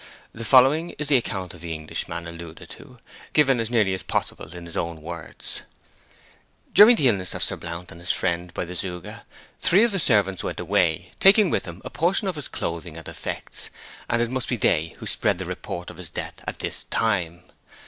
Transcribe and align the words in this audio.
The 0.33 0.43
following 0.43 0.95
is 0.97 1.09
the 1.09 1.17
account 1.17 1.53
of 1.53 1.61
the 1.61 1.73
Englishman 1.75 2.25
alluded 2.25 2.71
to, 2.71 2.97
given 3.33 3.59
as 3.59 3.69
nearly 3.69 3.93
as 3.93 4.01
possible 4.01 4.51
in 4.55 4.65
his 4.65 4.75
own 4.75 4.99
words: 5.03 5.61
During 6.73 6.95
the 6.95 7.07
illness 7.07 7.35
of 7.35 7.43
Sir 7.43 7.55
Blount 7.55 7.91
and 7.91 8.01
his 8.01 8.11
friend 8.11 8.51
by 8.55 8.65
the 8.65 8.75
Zouga, 8.75 9.25
three 9.59 9.83
of 9.83 9.91
the 9.91 9.99
servants 9.99 10.43
went 10.43 10.59
away, 10.59 11.11
taking 11.19 11.51
with 11.51 11.65
them 11.65 11.83
a 11.85 11.91
portion 11.91 12.27
of 12.27 12.33
his 12.35 12.47
clothing 12.47 12.97
and 12.97 13.07
effects; 13.07 13.69
and 14.09 14.23
it 14.23 14.31
must 14.31 14.49
be 14.49 14.55
they 14.55 14.95
who 14.97 15.05
spread 15.05 15.37
the 15.37 15.45
report 15.45 15.91
of 15.91 15.97
his 15.97 16.09
death 16.09 16.43
at 16.47 16.57
this 16.57 16.85
time. 16.85 17.43